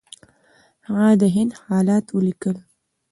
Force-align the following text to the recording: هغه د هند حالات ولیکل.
هغه 0.87 1.09
د 1.21 1.23
هند 1.35 1.51
حالات 1.61 2.05
ولیکل. 2.11 2.55